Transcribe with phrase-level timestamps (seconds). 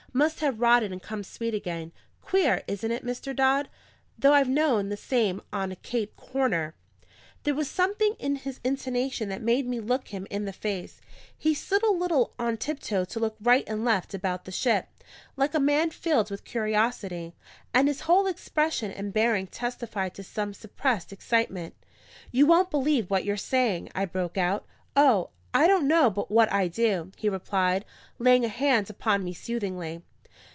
[0.13, 1.93] "Must have rotted and come sweet again.
[2.21, 3.33] Queer, isn't it, Mr.
[3.33, 3.69] Dodd?
[4.19, 6.75] Though I've known the same on a Cape Horner."
[7.43, 10.99] There was something in his intonation that made me look him in the face;
[11.37, 14.87] he stood a little on tiptoe to look right and left about the ship,
[15.37, 17.33] like a man filled with curiosity,
[17.73, 21.73] and his whole expression and bearing testified to some suppressed excitement.
[22.33, 24.65] "You don't believe what you're saying!" I broke out.
[24.93, 27.83] "O, I don't know but what I do!" he replied,
[28.19, 30.01] laying a hand upon me soothingly.